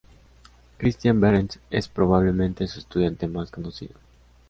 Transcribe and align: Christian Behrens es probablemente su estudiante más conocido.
Christian 0.79 1.19
Behrens 1.21 1.59
es 1.69 1.87
probablemente 1.87 2.65
su 2.65 2.79
estudiante 2.79 3.27
más 3.27 3.51
conocido. 3.51 3.93